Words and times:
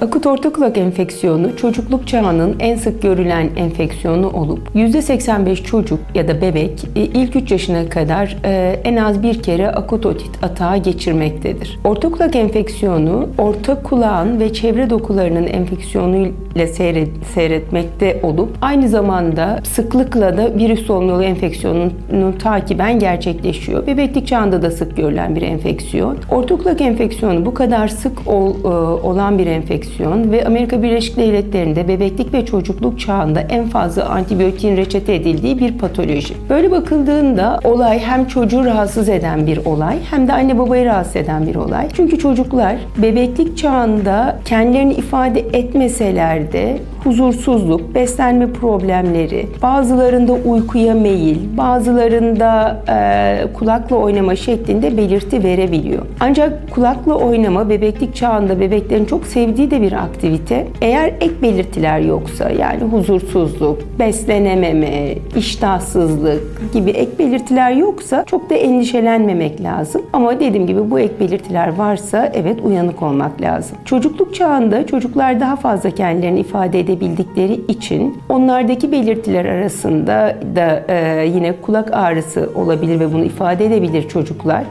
Akut 0.00 0.26
orta 0.26 0.52
kulak 0.52 0.78
enfeksiyonu 0.78 1.56
çocukluk 1.56 2.08
çağının 2.08 2.56
en 2.60 2.76
sık 2.76 3.02
görülen 3.02 3.50
enfeksiyonu 3.56 4.28
olup 4.28 4.74
%85 4.74 5.64
çocuk 5.64 5.98
ya 6.14 6.28
da 6.28 6.40
bebek 6.40 6.84
e, 6.96 7.00
ilk 7.00 7.36
3 7.36 7.50
yaşına 7.50 7.88
kadar 7.88 8.36
e, 8.44 8.80
en 8.84 8.96
az 8.96 9.22
bir 9.22 9.42
kere 9.42 9.70
akut 9.70 10.06
otit 10.06 10.44
atağı 10.44 10.76
geçirmektedir. 10.76 11.78
Orta 11.84 12.10
kulak 12.10 12.36
enfeksiyonu 12.36 13.28
orta 13.38 13.82
kulağın 13.82 14.40
ve 14.40 14.52
çevre 14.52 14.90
dokularının 14.90 15.46
enfeksiyonu 15.46 16.28
ile 16.54 16.66
seyret, 16.66 17.08
seyretmekte 17.34 18.20
olup 18.22 18.50
aynı 18.62 18.88
zamanda 18.88 19.60
sıklıkla 19.62 20.36
da 20.36 20.54
virüs 20.54 20.86
solunum 20.86 21.22
enfeksiyonunun 21.22 22.32
takiben 22.38 22.98
gerçekleşiyor. 22.98 23.86
Bebeklik 23.86 24.26
çağında 24.26 24.62
da 24.62 24.70
sık 24.70 24.96
görülen 24.96 25.36
bir 25.36 25.42
enfeksiyon. 25.42 26.16
Orta 26.30 26.56
kulak 26.56 26.80
enfeksiyonu 26.80 27.46
bu 27.46 27.54
kadar 27.54 27.88
sık 27.88 28.28
ol, 28.28 28.54
e, 28.64 28.68
olan 29.06 29.38
bir 29.38 29.46
enfeksiyon 29.46 29.89
ve 30.32 30.46
Amerika 30.46 30.82
Birleşik 30.82 31.16
Devletleri'nde 31.16 31.88
bebeklik 31.88 32.34
ve 32.34 32.46
çocukluk 32.46 33.00
çağında 33.00 33.40
en 33.40 33.66
fazla 33.68 34.04
antibiyotiğin 34.04 34.76
reçete 34.76 35.14
edildiği 35.14 35.58
bir 35.58 35.78
patoloji. 35.78 36.34
Böyle 36.50 36.70
bakıldığında 36.70 37.60
olay 37.64 37.98
hem 37.98 38.26
çocuğu 38.26 38.64
rahatsız 38.64 39.08
eden 39.08 39.46
bir 39.46 39.64
olay 39.64 39.98
hem 40.10 40.28
de 40.28 40.32
anne 40.32 40.58
babayı 40.58 40.84
rahatsız 40.84 41.16
eden 41.16 41.46
bir 41.46 41.54
olay. 41.54 41.88
Çünkü 41.92 42.18
çocuklar 42.18 42.76
bebeklik 42.96 43.58
çağında 43.58 44.38
kendilerini 44.44 44.94
ifade 44.94 45.40
etmeseler 45.40 46.52
de 46.52 46.78
huzursuzluk, 47.04 47.94
beslenme 47.94 48.52
problemleri, 48.52 49.46
bazılarında 49.62 50.32
uykuya 50.32 50.94
meyil, 50.94 51.38
bazılarında 51.56 52.82
e, 52.88 53.52
kulakla 53.52 53.96
oynama 53.96 54.36
şeklinde 54.36 54.96
belirti 54.96 55.44
verebiliyor. 55.44 56.02
Ancak 56.20 56.70
kulakla 56.70 57.14
oynama 57.14 57.68
bebeklik 57.68 58.16
çağında 58.16 58.60
bebeklerin 58.60 59.04
çok 59.04 59.26
sevdiği 59.26 59.70
de 59.70 59.82
bir 59.82 59.92
aktivite. 59.92 60.66
Eğer 60.82 61.06
ek 61.20 61.34
belirtiler 61.42 62.00
yoksa 62.00 62.50
yani 62.50 62.82
huzursuzluk, 62.82 63.78
beslenememe, 63.98 65.14
iştahsızlık 65.36 66.72
gibi 66.72 66.90
ek 66.90 67.10
belirtiler 67.18 67.72
yoksa 67.72 68.24
çok 68.26 68.50
da 68.50 68.54
endişelenmemek 68.54 69.62
lazım. 69.62 70.02
Ama 70.12 70.40
dediğim 70.40 70.66
gibi 70.66 70.90
bu 70.90 71.00
ek 71.00 71.14
belirtiler 71.20 71.76
varsa 71.76 72.32
evet 72.34 72.56
uyanık 72.64 73.02
olmak 73.02 73.40
lazım. 73.40 73.76
Çocukluk 73.84 74.34
çağında 74.34 74.86
çocuklar 74.86 75.40
daha 75.40 75.56
fazla 75.56 75.90
kendilerini 75.90 76.40
ifade 76.40 76.80
edebildikleri 76.90 77.60
için 77.68 78.18
onlardaki 78.28 78.92
belirtiler 78.92 79.44
arasında 79.44 80.36
da 80.56 80.82
e, 80.88 81.26
yine 81.26 81.52
kulak 81.60 81.92
ağrısı 81.92 82.50
olabilir 82.54 83.00
ve 83.00 83.12
bunu 83.12 83.24
ifade 83.24 83.66
edebilir 83.66 84.08
çocuklar. 84.08 84.64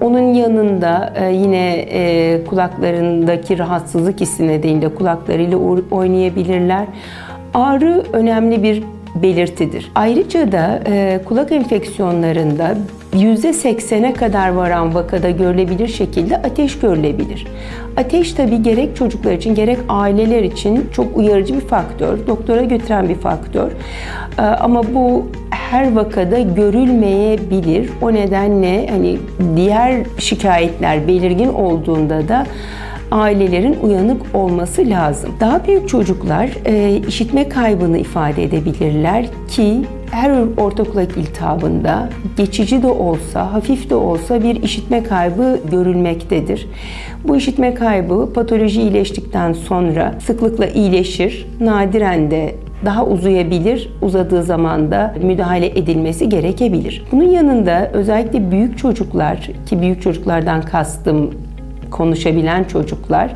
Onun 0.00 0.34
yanında 0.34 1.12
e, 1.16 1.32
yine 1.32 1.72
e, 1.72 2.44
kulaklarındaki 2.44 3.58
rahatsızlık 3.58 4.20
hissi 4.20 4.48
nedeniyle 4.48 4.94
kulaklarıyla 4.94 5.58
oynayabilirler. 5.90 6.86
Ağrı 7.54 8.04
önemli 8.12 8.62
bir 8.62 8.82
belirtidir. 9.14 9.90
Ayrıca 9.94 10.52
da 10.52 10.80
e, 10.86 11.20
kulak 11.24 11.52
enfeksiyonlarında 11.52 12.74
%80'e 13.16 14.12
kadar 14.12 14.48
varan 14.48 14.94
vakada 14.94 15.30
görülebilir 15.30 15.88
şekilde 15.88 16.36
ateş 16.36 16.78
görülebilir. 16.78 17.46
Ateş 17.96 18.32
tabi 18.32 18.62
gerek 18.62 18.96
çocuklar 18.96 19.32
için 19.32 19.54
gerek 19.54 19.78
aileler 19.88 20.42
için 20.42 20.88
çok 20.92 21.16
uyarıcı 21.16 21.54
bir 21.54 21.60
faktör, 21.60 22.26
doktora 22.26 22.62
götüren 22.62 23.08
bir 23.08 23.14
faktör. 23.14 23.70
Ee, 24.38 24.42
ama 24.42 24.94
bu 24.94 25.26
her 25.50 25.92
vakada 25.92 26.38
görülmeyebilir. 26.38 27.90
O 28.02 28.14
nedenle 28.14 28.86
hani 28.86 29.18
diğer 29.56 29.96
şikayetler 30.18 31.08
belirgin 31.08 31.48
olduğunda 31.48 32.28
da 32.28 32.46
ailelerin 33.10 33.76
uyanık 33.82 34.22
olması 34.34 34.88
lazım. 34.88 35.30
Daha 35.40 35.66
büyük 35.66 35.88
çocuklar 35.88 36.50
e, 36.66 37.02
işitme 37.08 37.48
kaybını 37.48 37.98
ifade 37.98 38.44
edebilirler 38.44 39.26
ki 39.48 39.82
her 40.10 40.44
orta 40.56 40.84
kulak 40.84 41.16
iltihabında 41.16 42.08
geçici 42.36 42.82
de 42.82 42.86
olsa, 42.86 43.52
hafif 43.52 43.90
de 43.90 43.94
olsa 43.94 44.42
bir 44.42 44.62
işitme 44.62 45.02
kaybı 45.02 45.60
görülmektedir. 45.70 46.68
Bu 47.24 47.36
işitme 47.36 47.74
kaybı 47.74 48.32
patoloji 48.34 48.82
iyileştikten 48.82 49.52
sonra 49.52 50.14
sıklıkla 50.26 50.66
iyileşir, 50.66 51.46
nadiren 51.60 52.30
de 52.30 52.54
daha 52.84 53.06
uzayabilir, 53.06 53.90
uzadığı 54.02 54.42
zaman 54.42 54.90
da 54.90 55.14
müdahale 55.22 55.66
edilmesi 55.66 56.28
gerekebilir. 56.28 57.04
Bunun 57.12 57.28
yanında 57.28 57.90
özellikle 57.92 58.50
büyük 58.50 58.78
çocuklar 58.78 59.50
ki 59.66 59.80
büyük 59.80 60.02
çocuklardan 60.02 60.62
kastım 60.62 61.30
konuşabilen 61.90 62.64
çocuklar 62.64 63.30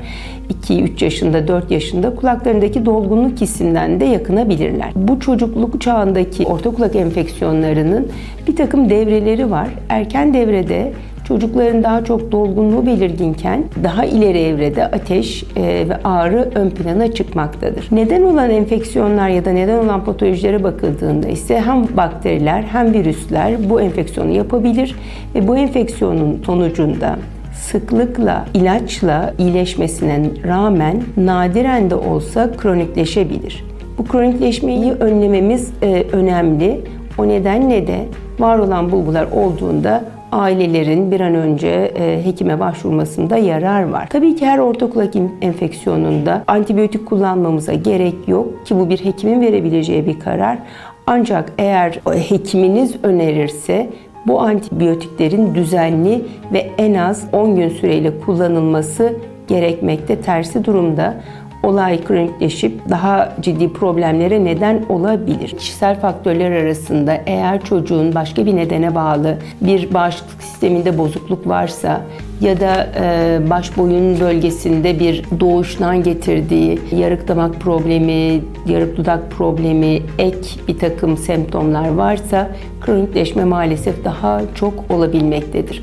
2-3 0.69 1.05
yaşında, 1.05 1.49
4 1.49 1.71
yaşında 1.71 2.15
kulaklarındaki 2.15 2.87
dolgunluk 2.87 3.41
hissinden 3.41 4.01
de 4.01 4.05
yakınabilirler. 4.05 4.93
Bu 4.95 5.21
çocukluk 5.21 5.81
çağındaki 5.81 6.47
orta 6.47 6.71
kulak 6.71 6.97
enfeksiyonlarının 6.97 8.09
bir 8.49 8.57
takım 8.57 8.91
devreleri 8.91 9.51
var. 9.51 9.69
Erken 9.89 10.35
devrede 10.35 10.93
çocukların 11.31 11.83
daha 11.83 12.05
çok 12.05 12.33
dolgunluğu 12.33 12.87
belirginken 12.87 13.65
daha 13.85 14.05
ileri 14.05 14.39
evrede 14.39 14.87
ateş 14.87 15.45
e, 15.57 15.63
ve 15.89 15.97
ağrı 16.05 16.51
ön 16.55 16.71
plana 16.71 17.13
çıkmaktadır. 17.13 17.89
Neden 17.91 18.23
olan 18.23 18.51
enfeksiyonlar 18.51 19.29
ya 19.29 19.45
da 19.45 19.51
neden 19.51 19.79
olan 19.79 20.05
patolojilere 20.05 20.65
bakıldığında 20.65 21.29
ise 21.29 21.61
hem 21.61 21.97
bakteriler 21.97 22.63
hem 22.63 22.93
virüsler 22.93 23.71
bu 23.71 23.81
enfeksiyonu 23.81 24.31
yapabilir 24.31 24.97
ve 25.35 25.49
bu 25.49 25.57
enfeksiyonun 25.57 26.43
sonucunda 26.47 27.17
sıklıkla 27.71 28.45
ilaçla 28.55 29.35
iyileşmesine 29.39 30.21
rağmen 30.47 31.03
nadiren 31.17 31.91
de 31.91 31.95
olsa 31.95 32.53
kronikleşebilir. 32.53 33.65
Bu 33.99 34.05
kronikleşmeyi 34.05 34.93
önlememiz 34.93 35.73
e, 35.83 36.05
önemli. 36.13 36.81
O 37.19 37.29
nedenle 37.29 37.87
de 37.87 38.05
var 38.39 38.59
olan 38.59 38.93
bulgular 38.93 39.27
olduğunda 39.33 40.05
ailelerin 40.33 41.11
bir 41.11 41.21
an 41.21 41.35
önce 41.35 41.69
e, 41.69 42.25
hekime 42.25 42.61
başvurmasında 42.61 43.37
yarar 43.37 43.83
var. 43.83 44.07
Tabii 44.11 44.37
ki 44.37 44.47
her 44.47 44.59
orta 44.59 44.89
enfeksiyonunda 45.43 46.45
antibiyotik 46.47 47.07
kullanmamıza 47.07 47.73
gerek 47.73 48.15
yok 48.27 48.67
ki 48.67 48.79
bu 48.79 48.89
bir 48.89 49.05
hekimin 49.05 49.41
verebileceği 49.41 50.07
bir 50.07 50.21
karar. 50.21 50.59
Ancak 51.07 51.53
eğer 51.59 52.01
hekiminiz 52.29 52.95
önerirse 53.03 53.91
bu 54.27 54.41
antibiyotiklerin 54.41 55.55
düzenli 55.55 56.25
ve 56.53 56.71
en 56.79 56.95
az 56.95 57.25
10 57.33 57.57
gün 57.57 57.69
süreyle 57.69 58.21
kullanılması 58.21 59.13
gerekmekte. 59.49 60.21
Tersi 60.21 60.65
durumda 60.65 61.15
olay 61.63 62.05
kronikleşip 62.05 62.89
daha 62.89 63.37
ciddi 63.41 63.73
problemlere 63.73 64.45
neden 64.45 64.85
olabilir. 64.89 65.51
Kişisel 65.59 66.01
faktörler 66.01 66.51
arasında 66.51 67.21
eğer 67.27 67.65
çocuğun 67.65 68.15
başka 68.15 68.47
bir 68.47 68.57
nedene 68.57 68.95
bağlı 68.95 69.37
bir 69.61 69.95
bağışıklık 69.95 70.43
sisteminde 70.43 70.99
bozukluk 70.99 71.49
varsa 71.49 72.01
ya 72.41 72.61
da 72.61 72.89
e, 73.01 73.39
baş 73.51 73.77
boyun 73.77 74.21
bölgesinde 74.21 75.01
bir 75.01 75.25
doğuştan 75.41 76.03
getirdiği 76.03 76.79
yarık 76.97 77.29
damak 77.29 77.61
problemi, 77.61 78.41
yarık 78.67 78.97
dudak 78.97 79.31
problemi, 79.31 80.03
ek 80.19 80.39
bir 80.69 80.79
takım 80.79 81.17
semptomlar 81.17 81.89
varsa 81.89 82.51
kronikleşme 82.81 83.45
maalesef 83.45 84.05
daha 84.05 84.43
çok 84.55 84.91
olabilmektedir. 84.91 85.83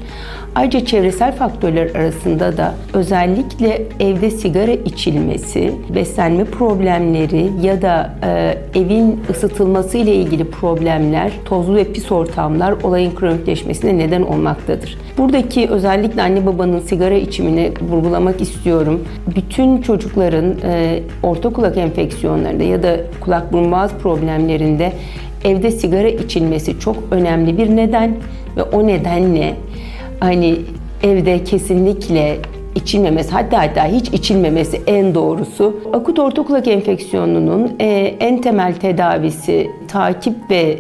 Ayrıca 0.56 0.86
çevresel 0.86 1.36
faktörler 1.36 1.96
arasında 1.96 2.58
da 2.58 2.74
özellikle 2.94 3.82
evde 4.00 4.32
sigara 4.32 4.72
içilmesi, 4.72 5.74
beslenme 5.96 6.44
problemleri 6.44 7.50
ya 7.62 7.82
da 7.82 8.14
e, 8.24 8.58
evin 8.80 9.20
ısıtılması 9.30 9.98
ile 9.98 10.16
ilgili 10.16 10.50
problemler, 10.50 11.32
tozlu 11.46 11.76
ve 11.76 11.84
pis 11.84 12.12
ortamlar 12.12 12.72
olayın 12.84 13.16
kronikleşmesine 13.16 13.98
neden 13.98 14.22
olmaktadır. 14.22 14.98
Buradaki 15.18 15.70
özellikle 15.70 16.22
anne 16.22 16.46
babanın 16.48 16.80
sigara 16.80 17.14
içimini 17.14 17.72
vurgulamak 17.90 18.42
istiyorum. 18.42 19.04
Bütün 19.36 19.82
çocukların 19.82 20.56
e, 20.64 21.00
orta 21.24 21.50
kulak 21.50 21.78
enfeksiyonlarında 21.78 22.64
ya 22.64 22.84
da 22.84 22.98
kulak 23.22 23.54
burun 23.54 23.72
boğaz 23.72 23.92
problemlerinde 23.94 24.94
evde 25.44 25.72
sigara 25.72 26.08
içilmesi 26.08 26.80
çok 26.80 26.96
önemli 27.12 27.58
bir 27.58 27.76
neden 27.76 28.16
ve 28.58 28.64
o 28.64 28.88
nedenle 28.88 29.56
hani 30.20 30.56
evde 31.04 31.44
kesinlikle 31.44 32.38
içilmemesi 32.76 33.32
hatta 33.32 33.62
hatta 33.62 33.86
hiç 33.86 34.10
içilmemesi 34.10 34.82
en 34.88 35.16
doğrusu. 35.16 35.80
Akut 35.94 36.20
ortakulak 36.20 36.68
enfeksiyonunun 36.68 37.72
e, 37.80 38.16
en 38.20 38.42
temel 38.42 38.74
tedavisi 38.76 39.72
takip 39.88 40.36
ve 40.50 40.80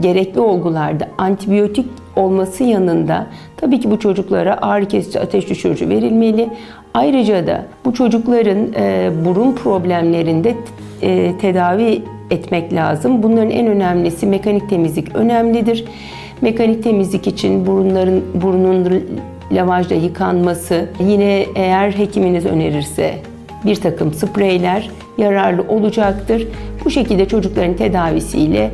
gerekli 0.00 0.40
olgularda 0.40 1.08
antibiyotik 1.18 1.86
olması 2.16 2.64
yanında 2.64 3.26
tabii 3.56 3.80
ki 3.80 3.90
bu 3.90 3.98
çocuklara 3.98 4.58
ağrı 4.62 4.88
kesici 4.88 5.20
ateş 5.20 5.50
düşürücü 5.50 5.88
verilmeli. 5.88 6.48
Ayrıca 6.94 7.46
da 7.46 7.62
bu 7.84 7.94
çocukların 7.94 8.72
e, 8.76 9.10
burun 9.24 9.52
problemlerinde 9.52 10.54
e, 11.02 11.38
tedavi 11.38 12.02
etmek 12.30 12.72
lazım. 12.72 13.22
Bunların 13.22 13.50
en 13.50 13.66
önemlisi 13.66 14.26
mekanik 14.26 14.70
temizlik 14.70 15.16
önemlidir. 15.16 15.84
Mekanik 16.40 16.84
temizlik 16.84 17.26
için 17.26 17.66
burunların 17.66 18.20
burnun 18.34 19.02
lavajla 19.52 19.96
yıkanması, 19.96 20.88
yine 21.00 21.46
eğer 21.54 21.90
hekiminiz 21.92 22.46
önerirse 22.46 23.14
bir 23.66 23.76
takım 23.76 24.12
spreyler 24.12 24.90
yararlı 25.18 25.62
olacaktır. 25.62 26.48
Bu 26.84 26.90
şekilde 26.90 27.28
çocukların 27.28 27.74
tedavisiyle 27.74 28.70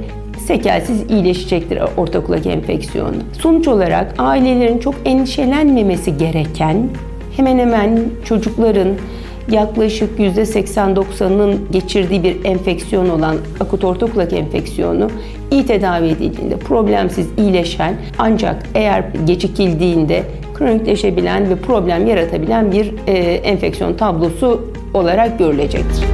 sekelsiz 0.50 1.10
iyileşecektir 1.10 1.78
ortaokuldaki 1.96 2.48
enfeksiyonu. 2.48 3.14
Sonuç 3.40 3.68
olarak 3.68 4.14
ailelerin 4.18 4.78
çok 4.78 4.94
endişelenmemesi 5.04 6.16
gereken 6.16 6.88
hemen 7.36 7.58
hemen 7.58 8.00
çocukların 8.24 8.88
yaklaşık 9.50 10.18
%80-90'ının 10.18 11.56
geçirdiği 11.72 12.22
bir 12.22 12.44
enfeksiyon 12.44 13.08
olan 13.08 13.36
akut 13.60 13.84
ortaokulak 13.84 14.32
enfeksiyonu 14.32 15.10
iyi 15.50 15.66
tedavi 15.66 16.06
edildiğinde 16.06 16.56
problemsiz 16.56 17.28
iyileşen 17.38 17.94
ancak 18.18 18.62
eğer 18.74 19.04
gecikildiğinde 19.26 20.22
kronikleşebilen 20.54 21.50
ve 21.50 21.56
problem 21.56 22.06
yaratabilen 22.06 22.72
bir 22.72 22.92
e, 23.06 23.12
enfeksiyon 23.34 23.94
tablosu 23.94 24.64
olarak 24.94 25.38
görülecektir. 25.38 26.04